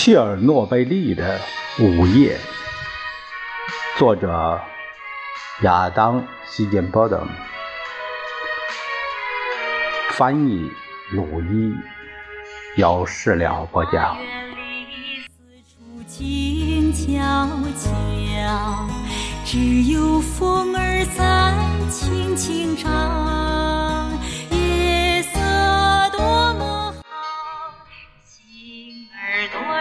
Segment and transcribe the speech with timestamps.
[0.00, 1.40] 切尔诺贝利的
[1.80, 2.38] 午夜，
[3.98, 4.60] 作者
[5.62, 7.26] 亚当·希金波登，
[10.10, 10.70] 翻译
[11.10, 11.74] 鲁伊，
[12.76, 14.16] 由事了播讲。
[19.44, 21.52] 只有风儿在
[21.90, 22.88] 轻轻唱，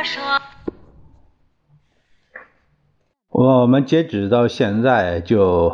[0.03, 0.21] 说
[3.29, 5.71] 我们截止到现在，就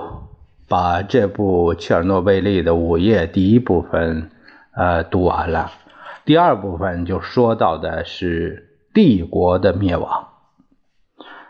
[0.67, 4.29] 把这部切尔诺贝利的午夜第一部分
[4.75, 5.71] 呃读完了。
[6.25, 10.27] 第二部分就说到的是帝国的灭亡，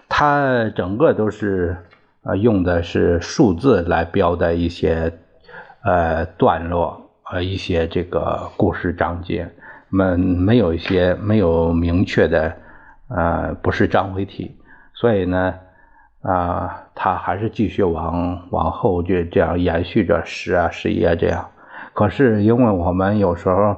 [0.09, 1.77] 它整个都是。
[2.25, 5.11] 呃，用的是数字来标的一些
[5.83, 9.51] 呃段落，呃一些这个故事章节，
[9.89, 12.55] 们没有一些没有明确的
[13.07, 14.59] 呃不是章回体，
[14.93, 15.55] 所以呢
[16.21, 21.49] 啊，他还是继续往往后就这样延续着十啊十一啊这样。
[21.93, 23.77] 可是因为我们有时候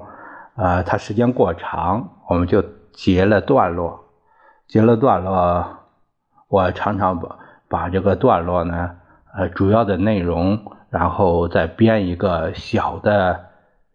[0.56, 4.06] 啊，它时间过长，我们就截了段落，
[4.68, 5.66] 截了段落，
[6.48, 7.40] 我常常把。
[7.68, 8.92] 把这个段落呢，
[9.36, 13.44] 呃，主要的内容，然后再编一个小的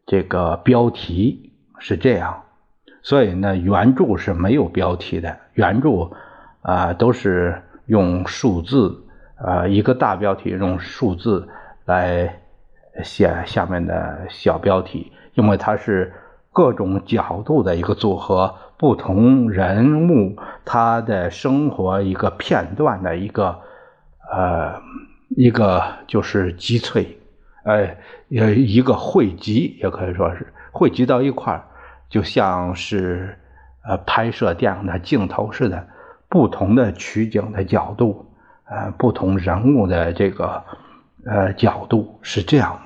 [0.07, 2.43] 这个标题，是这样。
[3.03, 6.11] 所以呢，原著是没有标题的，原著
[6.63, 9.03] 啊都是用数字，
[9.37, 11.49] 啊一个大标题用数字
[11.85, 12.41] 来
[13.03, 16.13] 写下面的小标题，因为它是
[16.53, 18.55] 各种角度的一个组合。
[18.81, 23.61] 不同人物他的生活一个片段的一个
[24.33, 24.81] 呃
[25.29, 27.07] 一个就是集萃，
[27.65, 27.91] 呃
[28.35, 31.67] 呃一个汇集也可以说是汇集到一块儿，
[32.11, 33.39] 就像是
[33.83, 35.89] 呃拍摄电影的镜头似的，
[36.29, 38.27] 不同的取景的角度，
[38.65, 40.65] 呃不同人物的这个
[41.25, 42.79] 呃角度是这样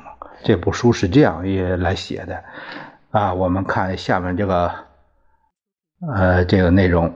[0.45, 2.45] 这部书是这样也来写的
[3.11, 4.71] 啊，我们看下面这个。
[6.07, 7.15] 呃，这个内容，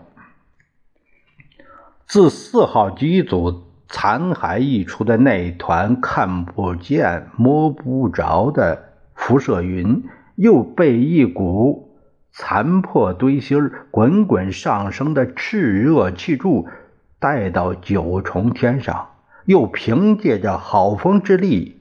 [2.07, 10.05] 自四号机组残骸溢出的那团看不见、摸不着的辐射云，
[10.37, 11.88] 又被一股
[12.41, 16.69] 残破堆芯、滚滚上升的炽热气柱
[17.19, 19.09] 带到九重天上，
[19.45, 21.81] 又凭借着好风之力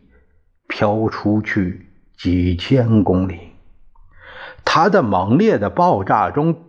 [0.68, 1.86] 飘出去
[2.18, 3.38] 几千公里。
[4.66, 6.64] 它的猛烈的爆炸中。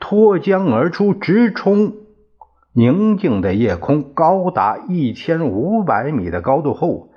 [0.00, 1.94] 脱缰而出，直冲
[2.72, 7.10] 宁静的夜空，高达一千五百米的高度后，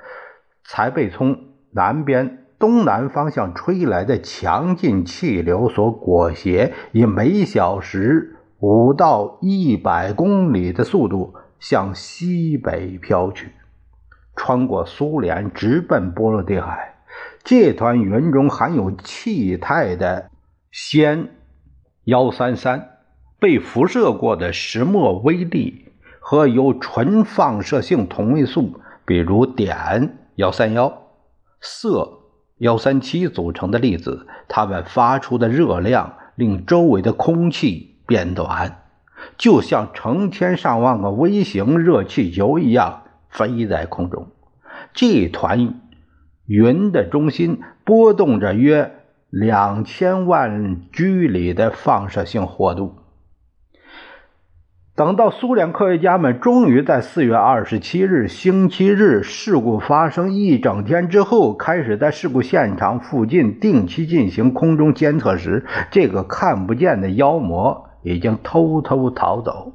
[0.63, 1.39] 才被从
[1.71, 13.51] 南边东南方向吹来的强劲气流所裹挟，以每小时五到一百公里的速度向西北飘去，
[14.35, 16.95] 穿过苏联，直奔波罗的海。
[17.43, 20.29] 这团云中含有气态的
[20.71, 21.29] 氙。
[22.05, 22.99] 幺三三
[23.37, 25.91] 被辐射过的石墨微粒
[26.21, 31.01] 和由纯放射性同位素，比如碘幺三幺、
[31.61, 32.16] 铯
[32.57, 38.83] 幺三七组成的粒子，它们发出的热量令周围的空气变短，
[39.37, 44.27] 就像成千上万个微型热气球一样飞在空中。
[44.93, 45.75] 这团
[46.45, 48.93] 云的中心波动着约。
[49.29, 52.95] 两千万居里的放射性活度。
[54.97, 69.73] 等到苏联科学家们终于在四月二十七日星期日事故发生一整天之后，开始在事故现场附近定期进行空中监测时，这个看不见的妖魔已经偷偷逃走，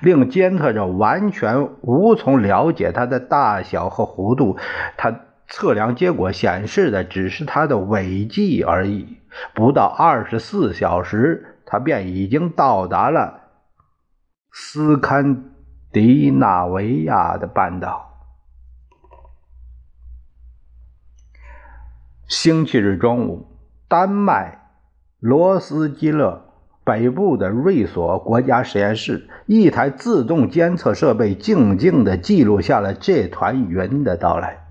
[0.00, 4.56] 令监测者完全无从了解它的大小和弧度。
[4.96, 5.14] 它。
[5.50, 9.16] 测量结果显示的只是它的尾迹而已。
[9.54, 13.47] 不到二十四小时，它便已经到达了
[14.50, 15.44] 斯堪
[15.92, 18.06] 的纳维亚的半岛。
[22.26, 23.46] 星期日中午，
[23.88, 24.70] 丹麦
[25.18, 26.44] 罗斯基勒
[26.84, 34.66] 北部的瑞索国家实验室，一台自动监测设备静静地记录下了这团云的到来。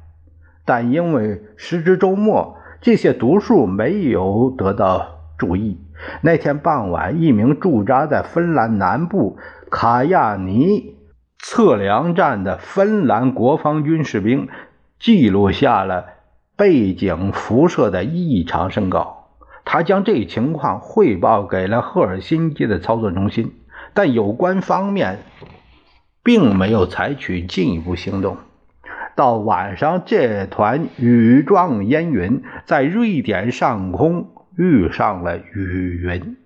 [0.65, 5.81] 但因为时值周末，这些毒数没有得到注意。
[6.21, 9.37] 那天傍晚，一名驻扎在芬兰南部
[9.69, 10.95] 卡亚尼
[11.39, 14.47] 测量站的芬兰国防军士兵
[14.99, 16.05] 记录下了
[16.55, 19.29] 背景辐射的异常升高。
[19.65, 23.53] 他将这情况汇报给了赫尔辛基的操作中心。
[23.93, 25.19] 但有关方面
[26.23, 28.37] 并没有采取进一步行动。
[29.15, 36.37] 到晚上，这团雨状烟云在瑞典上空遇上了雨云，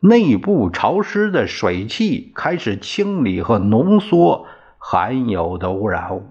[0.00, 4.46] 内部潮湿的水汽开始清理和浓缩
[4.78, 6.22] 含有的污染物。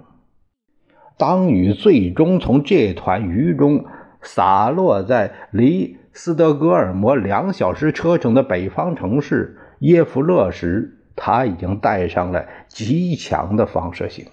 [1.17, 3.85] 当雨最终从这团雨中
[4.21, 14.27] 洒落在离斯德哥尔摩两小时车程的北方城市耶夫勒时，它已经带上了极强的放射性。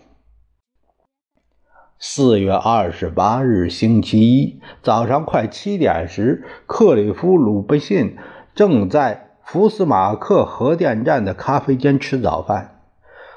[1.99, 8.17] 四月二十八日，星期一早上快七点时，克里夫·鲁布信
[8.55, 12.71] 正在福斯马克核电站的咖啡间吃早饭。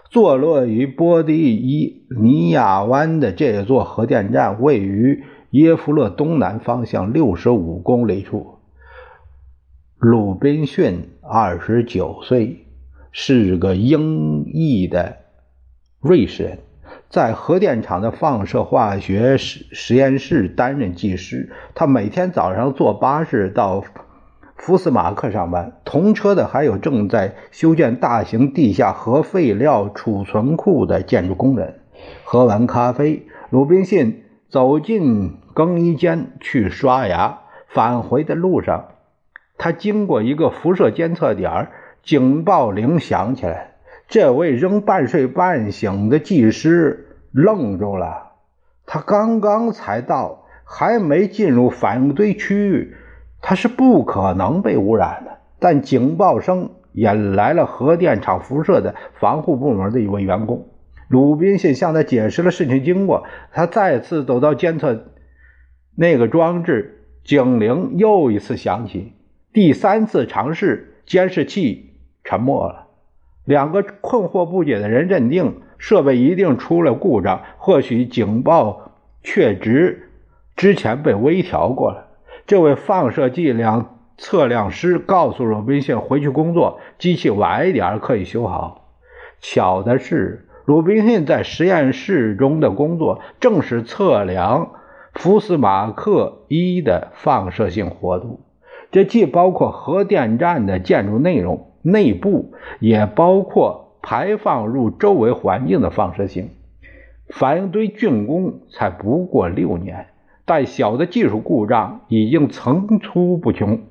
[0.10, 8.60] 坐落于波蒂伊尼亚湾的这座核电站位于耶夫勒东南方向六十五公里处。
[9.98, 12.66] 鲁滨逊二十九岁，
[13.12, 15.18] 是个英裔的
[16.00, 16.60] 瑞士人。
[17.10, 23.84] 在核电厂的放射化学实实验室担任技师，他每天早上坐巴士到
[24.58, 25.80] 福斯马克上班。
[25.86, 31.80] 同车的还有正在修建大型地下核废料储存库的建筑工人。
[32.24, 37.40] 喝完咖啡，鲁宾逊走进更衣间去刷牙。
[37.70, 38.86] 返回的路上，
[39.58, 41.68] 他经过一个辐射监测点，
[42.02, 43.76] 警报铃响起来。
[44.08, 48.32] 这位仍半睡半醒的技师愣住了。
[48.86, 52.96] 他刚刚才到，还没进入反应堆区域，
[53.42, 55.38] 他是不可能被污染的。
[55.60, 60.68] 但警报声引来了核电厂辐射的防护部门的一位员工。
[61.08, 63.24] 鲁滨逊向他解释了事情经过。
[63.52, 65.06] 他再次走到监测
[65.96, 69.14] 那个装置，警铃又一次响起。
[69.54, 71.94] 第三次尝试，监视器
[72.24, 72.88] 沉默了。
[73.46, 78.92] 两个困惑不解的人认定设备一定出了故障，或许警报
[79.24, 80.12] 确值
[80.56, 82.07] 之前被微调过了。
[82.48, 88.94] 这位放射剂量测量师告诉鲁滨逊回去工作，机器晚一点可以修好。
[89.42, 94.72] 巧的是，鲁滨逊在实验室中的工作正是测量
[95.14, 98.40] 福斯马克一的放射性活度，
[98.92, 101.74] 这既包括核电站的建筑内容。
[101.84, 106.50] 内部也包括排放入周围环境的放射性。
[107.30, 110.08] 反应堆竣工才不过六年，
[110.48, 113.82] 但小的技术故障已经层出不穷。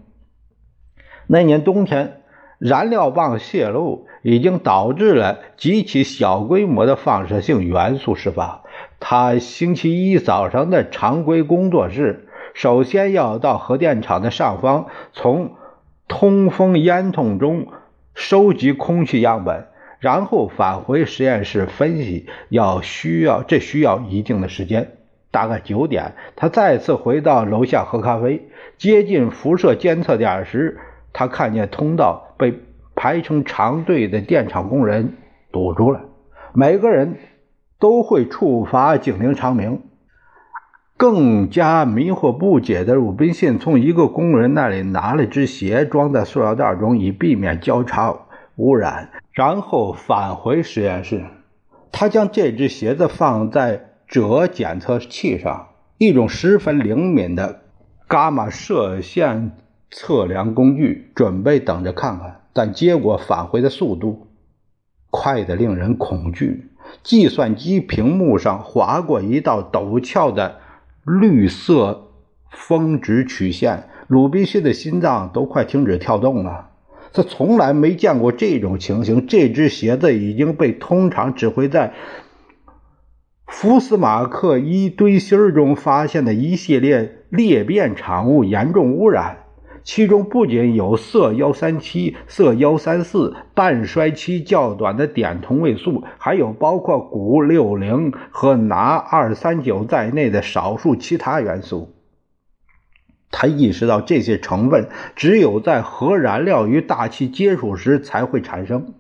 [1.29, 2.23] 那年冬天，
[2.58, 8.62] 燃料棒泄漏已经导致了极其小规模的放射性元素释放。
[8.99, 15.52] 他星期一早上的常规工作是：首先要到核电厂的上方，从
[16.09, 17.69] 通风烟筒中。
[18.14, 19.67] 收集空气样本，
[20.00, 22.31] 然后返回实验室分析。
[22.49, 24.96] 要需要这需要一定的时间。
[25.37, 28.49] 大概九点，他再次回到楼下喝咖啡。
[28.79, 30.81] 接近辐射监测点时，
[31.12, 32.59] 他看见通道被
[32.94, 35.19] 排成长队的电厂工人
[35.53, 36.00] 堵住了。
[36.55, 37.19] 每个人
[37.79, 39.83] 都会触发警铃长鸣。
[40.97, 48.16] 更加迷惑不解的鲁滨逊从一个工人那里拿了只鞋，装在塑料袋中，以避免交叉
[48.57, 49.11] 污染。
[49.33, 51.26] 然后返回实验室，
[51.93, 57.63] 他将这只鞋子放在锗检测器上，一种十分灵敏的
[58.09, 59.53] 伽马射线
[59.91, 62.43] 测量工具，准备等着看看。
[62.53, 64.29] 但结果返回的速度
[65.11, 66.71] 快得令人恐惧。
[67.03, 70.61] 计算机屏幕上划过一道陡峭的。
[71.05, 72.09] 绿色
[72.51, 76.71] 峰值曲线，鲁滨逊的心脏都快停止跳动了。
[77.13, 79.29] 他从来没见过这种情形。
[79.29, 81.95] 这只鞋子已经被通常只会在
[83.47, 89.45] 福斯马克一堆芯中发现的一系列裂变产物严重污染。
[89.85, 101.95] 其中不仅有铯幺三七、铯幺三四半衰期较短的碘同位素，还有包括钴六零和钠二三九在内的少数其他元素。
[103.31, 108.93] 他意识到这些成分只有在核燃料与大气接触时才会产生。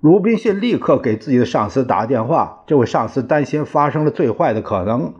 [0.00, 5.12] 鲁滨逊立刻给自己的上司打电话，这位上司担心发生了最坏的可能，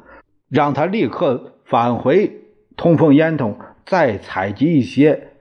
[0.48, 2.40] 让他立刻返回
[2.76, 3.58] 通风烟筒。
[3.84, 5.32] 再采集一些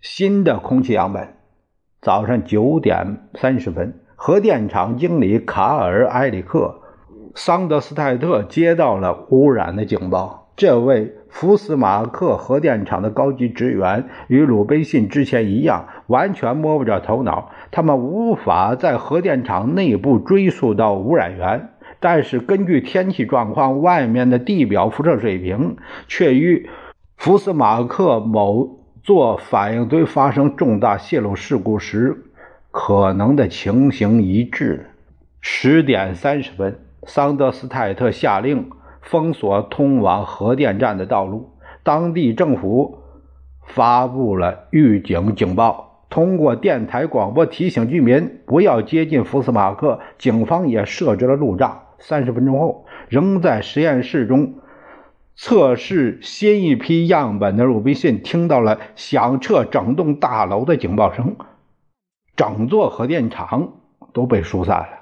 [0.00, 1.34] 新的空气样本。
[2.00, 6.80] 早上九点三十分，核电厂经理卡尔·埃里克·
[7.38, 10.52] 桑德斯泰特接到了污染的警报。
[10.56, 17.50] 这位福斯马克核电厂的高级职员与鲁滨逊之前一样，完全摸不着头脑。
[17.70, 26.68] 他们无法在核电厂内部追溯到污染源，但是根据天气状况，外面的地表辐射水平却与
[27.16, 32.24] 福斯马克某座反应堆发生重大泄漏事故时
[32.70, 34.90] 可能的情形一致。
[35.40, 38.70] 十点三十分，桑德斯泰特下令。
[39.00, 42.98] 封锁通往核电站的道路，当地政府
[43.64, 50.00] 发布了预警警报，通过电台广播提醒居民不要接近福斯马克。
[50.18, 51.82] 警方也设置了路障。
[51.98, 54.54] 三十分钟后，仍在实验室中
[55.34, 61.36] 测试新一批样本的鲁滨逊听到了响彻整栋大楼的警报声，
[62.36, 63.72] 整座核电厂
[64.12, 64.97] 都被疏散了。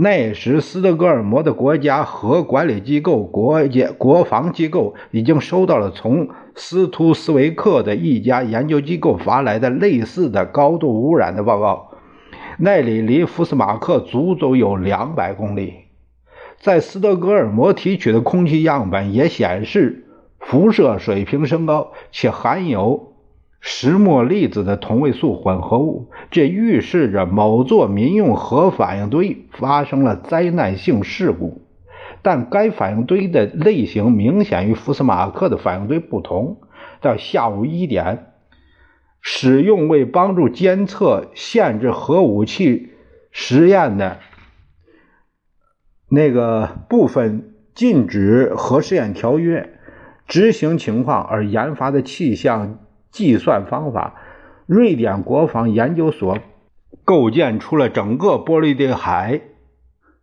[0.00, 11.90] 那时，斯德哥尔摩的国家核管理机构、国家国防机构已经收到了从斯图斯维克的一家研究机构发来的类似的高度污染的报告。
[12.58, 15.74] 那里离福斯马克足足有两百公里。
[16.60, 20.04] 在斯德哥尔摩提取的空气样本也显示，
[20.38, 23.14] 辐射水平升高，且含有。
[23.60, 31.62] 石墨粒子的同位素混合物，这预示着某座民用核反应堆发生了灾难性事故。
[32.22, 36.60] 但该反应堆的类型明显与福斯马克的反应堆不同。
[37.00, 38.32] 到下午一点，
[39.20, 42.90] 使用为帮助监测限制核武器
[43.30, 44.18] 实验的
[46.08, 49.78] 那个部分禁止核试验条约
[50.26, 52.80] 执行情况而研发的气象。
[53.10, 54.14] 计算方法，
[54.66, 56.38] 瑞典国防研究所
[57.04, 59.40] 构建出了整个波罗的海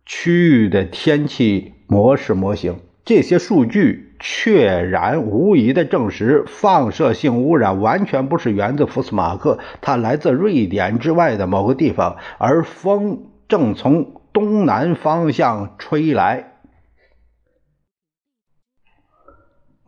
[0.04, 2.76] 区域的天气模式模型。
[3.04, 16.55] 这些数据确然无疑地证实，放射性污染完全不是源自福斯马克，它来自瑞典之外的某个地方，而风正从东南方向吹来。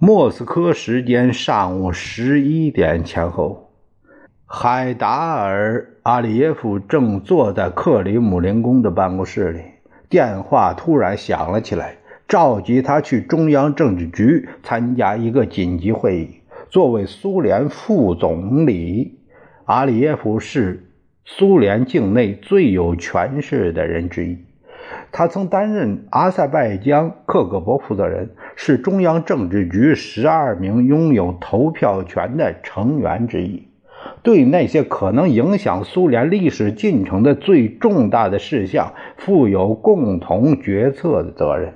[0.00, 3.72] 莫斯科时间上午十一点前后，
[4.46, 9.60] 海达尔·阿里耶夫正坐在克里姆林宫的办公室里，
[10.08, 11.96] 电话突然响了起来，
[12.28, 16.28] 召集他去中央政治局参加一个紧急会议。
[16.70, 19.18] 作为苏联副总理，
[19.64, 20.92] 阿里耶夫是
[21.24, 24.38] 苏联境内最有权势的人之一。
[25.12, 33.68] 他曾担任阿塞拜疆克格勃负责人，是中央政治局十二名拥有投票权的成员之一，
[34.22, 41.74] 对那些可能影响苏联历史进程的最重大的事项负有共同决策的责任。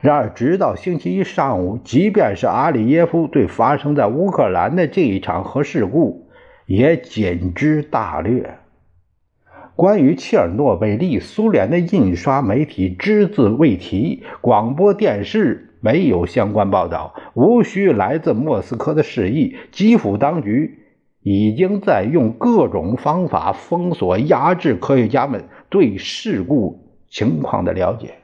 [0.00, 6.28] 然而，直到星期一上午，即便是阿里耶夫对发生在乌克兰的这一场核事故
[6.66, 8.58] 也仅知大略。
[9.76, 17.14] 关于切尔诺贝利，苏联的印刷媒体只字未提，广播电视没有相关报道。
[17.34, 20.78] 无需来自莫斯科的示意，基辅当局
[21.22, 26.80] 已经在用各种方法封锁、压制科学家们对事故
[27.10, 28.14] 情况的了解。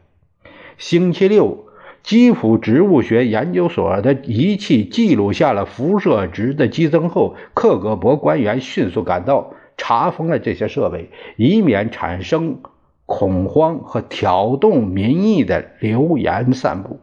[0.78, 1.66] 星期六，
[2.02, 9.52] 基辅植物学研究所的仪器记录下了辐射值的激增后，克格勃官员迅速赶到。
[9.84, 12.60] 查封了这些设备，以免产生
[13.04, 17.00] 恐慌和挑动民意的流言散布。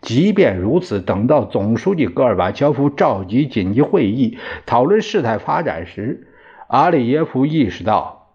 [0.00, 6.26] 即便如此，等到总书记戈尔巴乔夫召集紧急会议讨论事态发展时，
[6.68, 8.30] 阿里耶夫意识到，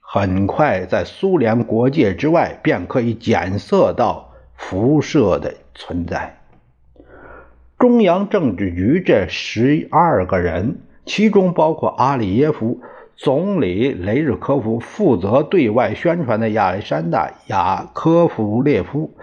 [0.00, 6.40] 很快在苏联国界之外便可以检测到辐射的存在。
[7.78, 10.80] 中央政治局这十二个人。
[11.08, 12.80] 其中包括阿里耶夫、
[13.16, 19.14] 总理雷日科夫、负责对外宣传的亚历山大·雅科夫列夫、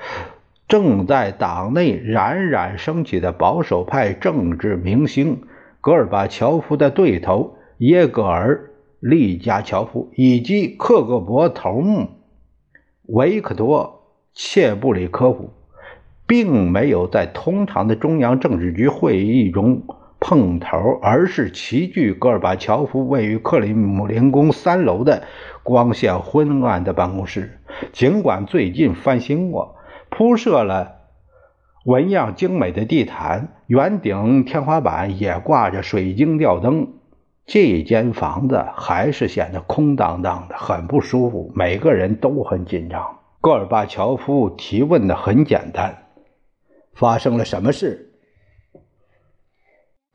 [0.67, 5.43] 正在党内冉冉升起的保守派政治明星
[5.79, 8.55] 戈尔巴乔夫的对头耶格尔·
[8.99, 12.09] 利加乔夫，以及克格勃头目
[13.03, 14.01] 维克多·
[14.33, 15.51] 切布里科夫，
[16.25, 19.83] 并没有在通常的中央政治局会议中。
[20.27, 25.21] 碰头，而是齐聚戈尔巴乔夫位于克里姆林宫三楼的
[25.61, 27.59] 光线昏暗的办公室。
[27.93, 29.75] 尽管最近翻新过，
[30.09, 30.95] 铺设了
[31.85, 36.87] 纹样精美的地毯，圆顶天花板也挂着水晶吊灯，
[37.45, 41.51] 这间房子还是显得空荡荡的，很不舒服。
[41.53, 43.19] 每个人都很紧张。
[43.41, 45.95] 戈尔巴乔夫提问的很简单
[46.97, 48.04] ：“发生了什么事？”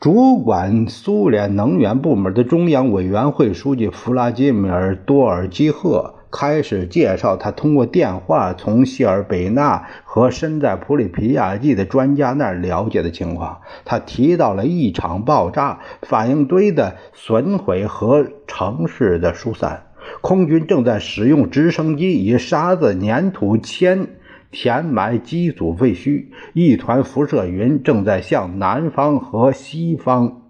[0.01, 13.61] 主管苏联能源部门的中央委员会书记弗拉基米尔·多尔基赫开始介绍他通过电话从谢尔贝纳和身在普里皮亚季的专家那儿了解的情况。
[13.85, 19.91] 他提到了一场爆炸、反应堆的损毁和城市的疏散。
[20.23, 24.09] 空军正在使用直升机以沙子、粘土、铅。
[24.51, 30.43] 填埋机组废墟，一团辐射云正在向南方和西方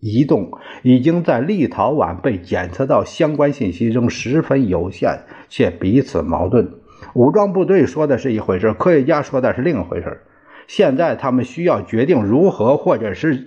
[0.00, 0.50] 移动，
[0.82, 3.04] 已经在立陶宛被检测到。
[3.04, 6.68] 相关信息仍十分有限，且彼此矛盾。
[7.14, 10.22] 武装部队说的是一回事，科学家说的是另一回事。
[10.66, 13.46] 现在他们需要决定如何，或者是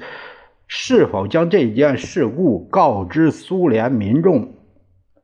[0.67, 4.53] 是否将这件事故告知苏联民众。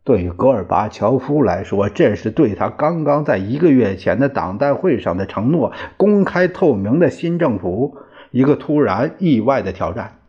[0.06, 7.98] 对于戈尔巴乔夫来说，这是对他刚刚在一个月前的党代会上的承诺——公开透明的新政府——
[8.32, 10.20] 一个突然意外的挑战。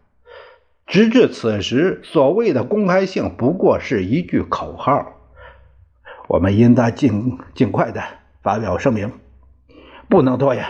[0.86, 5.12] 直至此时，所谓的公开性不过是一句口号。
[6.28, 8.00] 我们应当尽尽快的
[8.42, 9.10] 发表声明，
[10.08, 10.64] 不能拖延。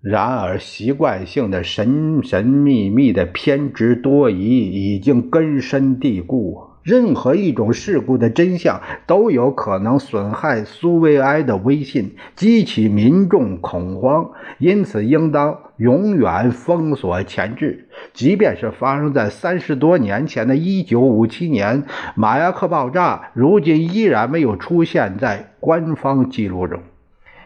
[0.00, 6.69] 然而，习惯性的神神秘秘的偏执多疑已经根深蒂固。
[6.82, 17.88] 任何一种事故的真相都有可能损害苏维埃的威信，激起民众恐慌，因此应当永远封锁前置。
[18.14, 21.84] 即便是发生在三十多年前的一九五七年
[22.14, 26.80] 马亚克爆炸，如今依然没有出现在官方记录中。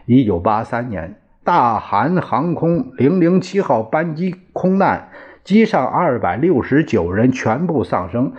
[0.07, 5.09] 一九八三年，大韩航空零零七号班机空难，
[5.43, 8.33] 机上二百六十九人全部丧生。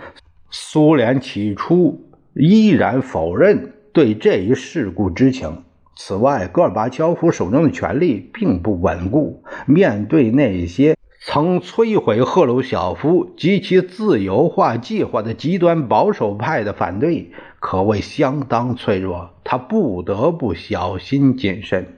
[0.50, 5.62] 苏联起初依然否认对这一事故知情。
[5.96, 9.42] 此外，戈尔巴乔夫手中的权力并不稳固。
[9.66, 19.30] 面对那些曾摧毁赫鲁晓夫及其自由化计划的极端保守派的反对，可谓相当脆弱。
[19.42, 21.95] 他不得不小心谨慎。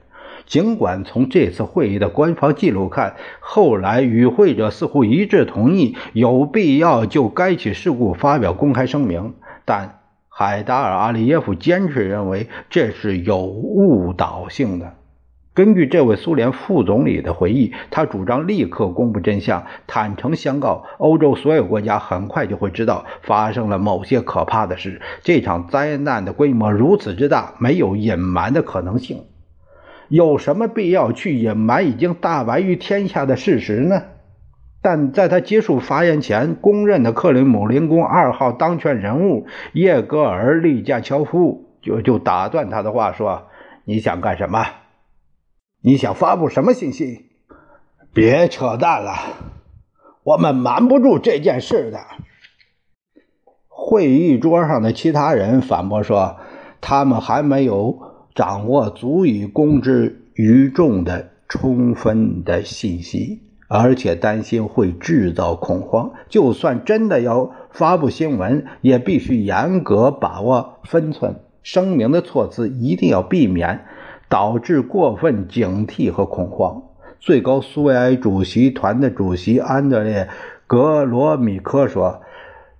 [0.48, 9.34] 尽管从这次会议的官方记录看，后来与会者似乎一致同意有必要就该起事故发表公开声明，
[9.66, 14.94] 但海达尔·阿里耶夫坚持认为这是有误导性的。
[15.52, 25.02] 根据这位苏联副总理的回忆，他主张立刻公布真相，坦诚相告欧洲所有国家，很快就会知道发生了某些可怕的事。
[25.22, 29.24] 这场灾难的规模如此之大，没有隐瞒的可能性。
[30.08, 34.02] 有什么必要去隐瞒已经大白于天下的事实呢？
[34.80, 43.48] 但在他结束发言前，公认的克里姆林宫二号当权人物叶戈尔·利加乔夫就就打断他的话说
[43.84, 44.64] ：“你想干什么？
[45.82, 47.26] 你想发布什么信息？
[48.14, 49.12] 别扯淡了，
[50.22, 51.98] 我们瞒不住这件事的。”
[53.68, 56.36] 会议桌上的其他人反驳说
[56.80, 57.98] ：“他们还没有。”
[58.38, 66.12] 掌握足以公之于众的充分的信息，而且担心会制造恐慌。
[66.28, 71.34] 就算真的要发布新闻，也必须严格把握分寸。
[71.64, 73.84] 声明的措辞一定要避免
[74.28, 76.84] 导致过分警惕和恐慌。
[77.18, 80.26] 最高苏维埃主席团的主席安德烈·
[80.68, 82.22] 格罗米科说：“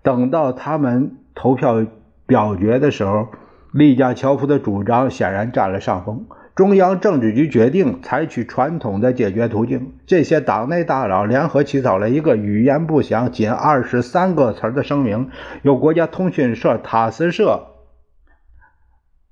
[0.05, 1.85] 等到他们投票
[2.27, 3.27] 表决的时候。”
[3.73, 6.27] 利加乔夫的主张显然占了上风。
[6.55, 9.93] 中央政治局决定采取传统的解决途径。
[10.07, 15.31] 这些党内大佬联合起草了一个语言不详、仅二十三个词的声明，
[15.63, 17.69] 由国家通讯社塔斯社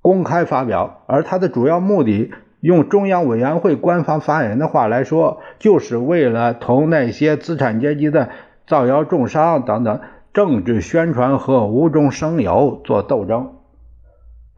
[0.00, 1.02] 公开发表。
[1.08, 8.28] 而它的主要目的，用中央委员会官方发言人的话来说，就是为了同那些资产阶级的
[8.68, 10.00] 造谣重伤等等
[10.32, 13.54] 政治宣传和无中生有做斗争。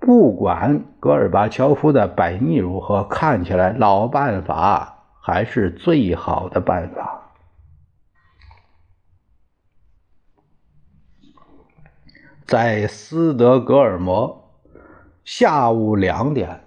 [0.00, 7.32] 不管戈尔巴乔夫的百逆如何，看起来老办法还是最好的办法。
[12.46, 14.48] 在斯德哥尔摩，
[15.24, 16.60] 下午两点，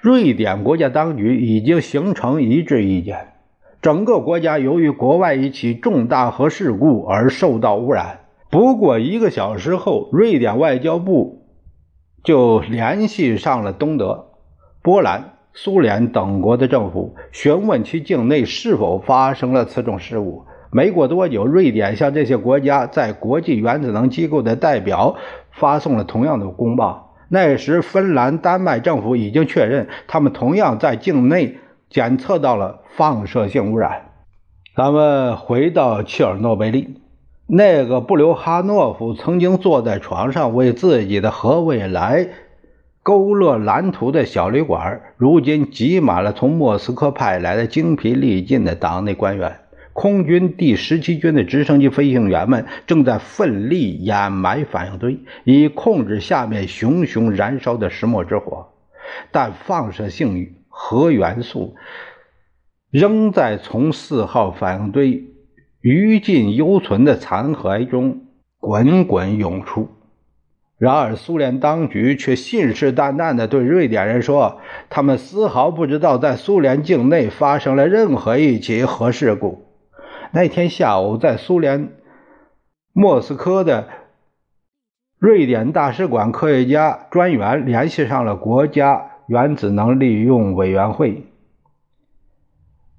[0.00, 3.32] 瑞典国家当局已经形成一致意见：
[3.80, 8.20] 整个国家由于国外一起重大核事故而受到污染。
[8.50, 11.41] 不过一个小时后，瑞典外交部。
[12.22, 14.26] 就联系上了东德、
[14.82, 20.44] 波兰、苏联等国的政府，询问其境内是否发生了此种事故。
[20.70, 25.16] 没过多久，瑞典向这些国家在国际原子能机构的代表
[25.50, 27.14] 发送了同样的公报。
[27.28, 31.58] 那时，芬兰、丹麦政府已经确认，他们同样在境内
[31.90, 34.10] 检测到了放射性污染。
[34.74, 37.01] 咱们回到切尔诺贝利，
[37.54, 42.30] 那个布留哈诺夫曾经坐在床上为自己的核未来
[43.02, 49.58] 勾勒蓝图的小旅馆，如今挤满了从莫斯科派来的精疲力尽的党内官员。
[49.92, 58.68] 空军第十七军的直升机飞行员们正在奋力掩埋反应堆，以控制下面熊熊燃烧的石墨之火，
[59.30, 61.76] 但放射性核元素。
[62.90, 65.22] 仍在从四号反应堆
[65.82, 68.22] 余烬犹存的残骸中
[68.58, 69.88] 滚滚涌出。
[70.78, 79.66] 然而，苏联当局却信誓旦旦地对瑞典人说：“他们丝毫不知道，在苏联境内发生了任何一起核事故。”
[80.34, 81.92] 那天下午，在苏联
[82.92, 83.88] 莫斯科的
[85.18, 91.26] 瑞典大使馆，科学家专员联系上了国家原子能利用委员会。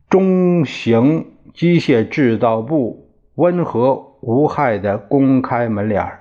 [0.09, 6.19] 中型机械制造部温和无害的公开门脸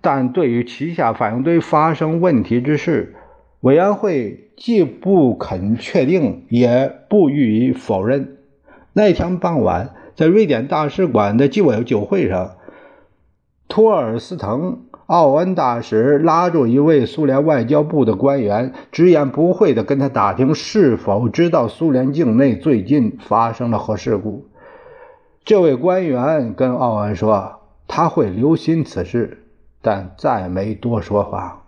[0.00, 3.14] 但对于旗下反应堆发生问题之事，
[3.60, 8.38] 委员会既不肯确定，也不予以否认。
[8.94, 12.56] 那天傍晚，在瑞典大使馆的纪委酒会上，
[13.68, 14.78] 托尔斯滕。
[15.10, 24.46] 奥恩大使拉住一位苏联外交部的官员，直言不讳地跟他打听是否知道苏联境内最近发生了核事故。
[25.44, 29.38] 这位官员跟奥恩说他会留心此事，
[29.82, 31.64] 但再没多说话。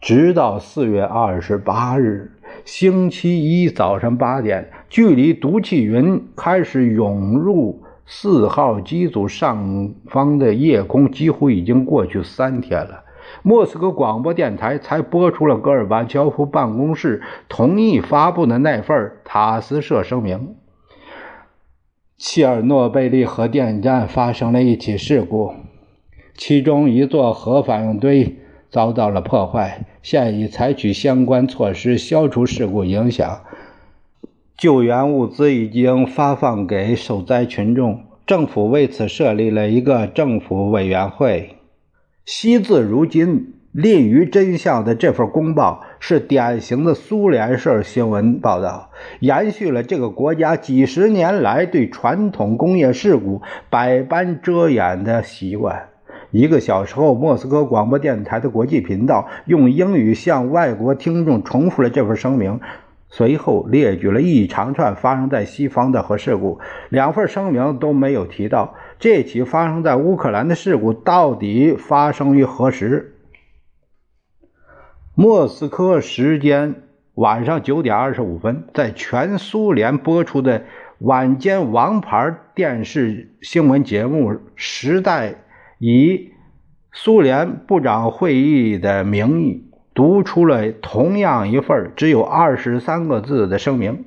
[0.00, 2.30] 直到四月二十八日
[2.64, 7.82] 星期一早上八点，距离毒气云开始涌入。
[8.12, 13.04] 四号机组上方的夜空几乎已经过去三天了。
[13.44, 20.56] 莫斯科广播电台才播出了戈尔巴乔夫办公室同意发布的那份塔斯社声明：
[22.18, 25.54] 切尔诺贝利核电站发生了一起事故，
[26.34, 33.42] 其中一座核反应堆遭到了破坏，现已采取相关措施消除事故影响。
[34.60, 41.56] 救援物资已经发放给受灾群众，政府为此设立了一个政府委员会。
[42.26, 55.88] 惜字如金、吝于真相的这份公报是典型的苏联式新闻报道，延续了这个国家几十年来对传统工业事故百般遮掩的习惯。
[56.32, 62.60] 一个小时后，莫斯科广播电台的国际频道用英语向外国听众重复了这份声明。
[63.10, 73.16] 随后列举了一长串发生在西方的核事故，两份声明都没有提到这起发生在乌克兰的事故到底发生于何时。
[75.16, 76.82] 莫斯科时间
[77.14, 80.64] 晚上九点二十五分，在全苏联播出的
[80.98, 85.30] 晚间王牌电视新闻节目《时代》，
[85.78, 86.30] 以
[86.92, 89.69] 苏联部长会议的名义。
[90.00, 94.06] 读出了同样一份只有二十三个字的声明，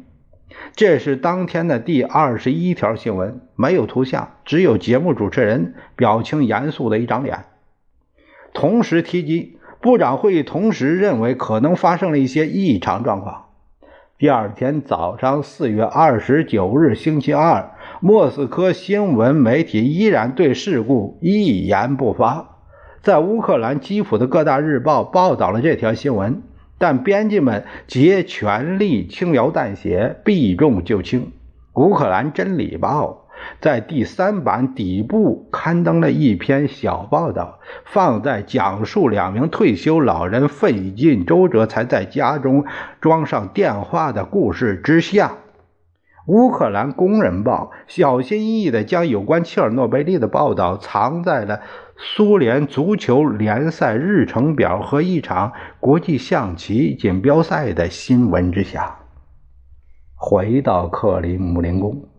[0.76, 7.46] 这是当天的第二十一条新闻，没有图像，只有节目主持人表情严肃的一张脸。
[8.56, 13.46] 同时提及，部长会议同时认为可能发生了一些异常状况。
[14.18, 22.53] 第二天早上，四月二十九日，星期二，莫斯科新闻媒体依然对事故一言不发。
[23.04, 26.42] 在乌克兰基辅的各大日报报道了这条新闻，
[26.78, 31.34] 但编辑们竭全力轻描淡写，避重就轻。
[31.74, 33.28] 乌克兰真理报
[33.60, 42.64] 在第三版底部刊登了一篇小报道，放在讲述两名退休老人费尽周折才在家中
[43.02, 45.34] 装上电话的故事之下。
[46.26, 51.60] 乌克兰工人报小心翼翼地将有关切尔诺贝利的报道藏在了。
[52.06, 59.00] 苏联足球联赛日程表和一场国际象棋锦标赛的新闻之下，
[60.14, 62.10] 回到克里姆林宫，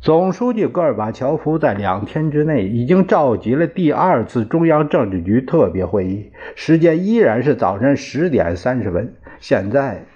[0.00, 9.14] 总书记戈尔巴乔夫在两天之内已经召集了第二次中央政治局特别会议，时间依然是早晨十点三十分。
[9.38, 10.06] 现在，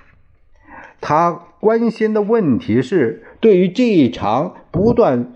[1.01, 5.33] 他关心的问题是对于这一场不断。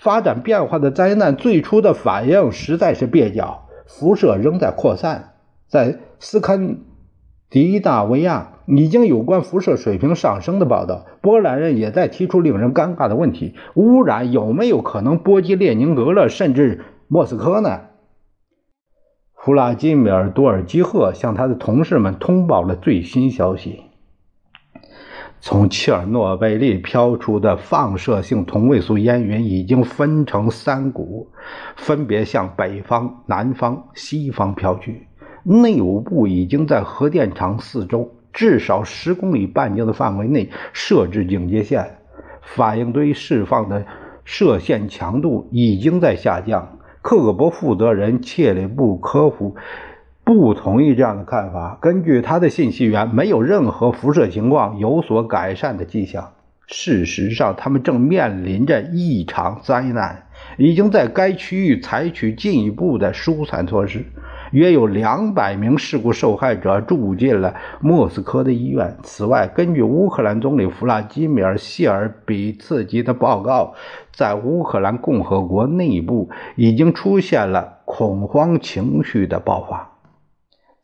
[0.00, 5.34] 发展变化的灾难最初的反应实在是蹩脚，辐射仍在扩散。
[5.68, 6.78] 在斯堪
[7.50, 11.04] 的纳维亚已经有关辐射水平上升的报道。
[11.20, 17.82] 波兰人也在提出令人尴尬的问题：污染有没有可能波及列宁格勒甚至莫斯科呢？
[19.34, 23.82] 弗拉基米尔·多尔基赫向他的同事们通报了最新消息。
[25.42, 31.28] 从切尔诺贝利飘出的放射性同位素烟云已经分成三股，
[31.76, 35.06] 分别向北方、南方、西方飘去。
[35.42, 41.96] 内务部已经在核电厂四周至少十公里半径的范围内设置警戒线，
[42.42, 43.86] 反应堆释放的
[44.24, 46.78] 射线强度已经在下降。
[47.00, 49.56] 克格勃负责人切里布科夫。
[50.32, 51.76] 不同意这样的看法。
[51.80, 56.30] 根据他的信息源，没有任何辐射情况有所改善的迹象。
[56.68, 64.04] 事实上，他们正面临着一场灾难，已经在该区域采取进一步的疏散措施。
[64.52, 68.96] 约有两百名事故受害者住进了莫斯科的医院。
[69.02, 73.74] 此外，根据乌克兰总理弗拉基米尔·谢尔比茨基的报告，
[74.12, 79.89] 在乌克兰共和国内部已经出现了恐慌情绪的爆发。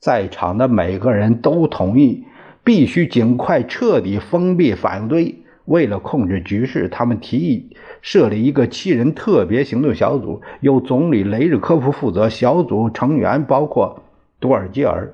[0.07, 2.23] 在场的每个人都同意，
[2.63, 5.43] 必须尽快彻底封闭反应堆。
[5.65, 12.29] 为了控制局势，他们提议设立一个七人特别行动小组，由总理雷日科夫负责。
[12.29, 14.05] 小组成员包括
[14.39, 15.13] 多尔基尔、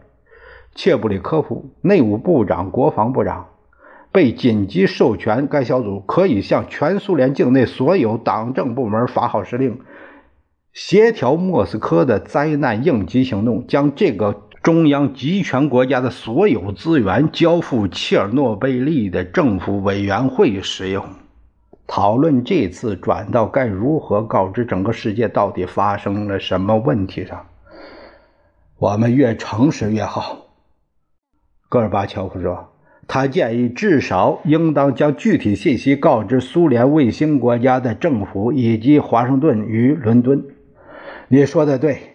[0.74, 3.46] 切布里科夫、内务部长、国防部长。
[4.12, 9.80] 被紧急授权，该小组可以向全苏联境内所有党政部门发号施令，
[10.74, 14.42] 协调莫斯科的灾难应急行动，将这个。
[14.62, 21.04] 中央集权国家的所有资源交付切尔诺贝利的政府委员会使用。
[21.88, 27.46] 讨论这次转到该如何告知整个世界到底发生了什么问题上，
[28.78, 30.46] 我们越诚实越好。
[31.68, 32.72] 戈尔巴乔夫说，
[33.08, 40.44] 他建议至少应当将具体信息告知苏联卫星国家的政府以及华盛顿与伦敦。
[41.26, 42.11] 你说的对。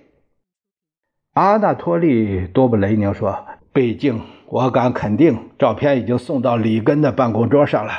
[1.38, 7.92] 阿纳托利·多布雷宁说：“毕竟，我敢肯定，照片已经送到里根的办公桌上了。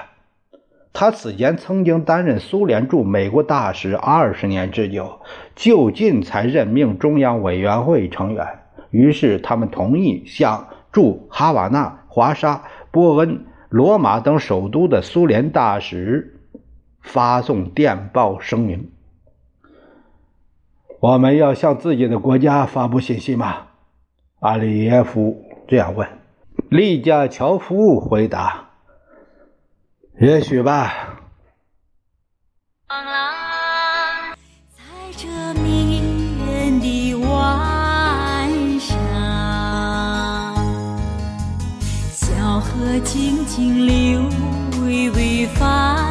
[0.93, 5.21] 他此前曾经担任苏联驻美国大使二十年之久，
[5.55, 8.45] 就近才任命中央委员会成员。
[8.91, 16.41] 于是，他们同意向驻哈瓦那、华沙、波恩、罗马等首都的苏联大使
[17.03, 18.91] 发送电报声明。”
[21.01, 23.67] 我们要向自己的国家发布信息吗？
[24.41, 26.09] 阿里耶夫这样问。
[26.71, 28.71] 利加乔夫回答
[30.21, 31.21] ：“也许吧。”
[34.77, 34.83] 在
[35.17, 35.29] 这
[35.61, 36.01] 迷
[36.47, 38.97] 人的晚上，
[42.11, 44.21] 小河静静流，
[44.85, 46.08] 微微泛。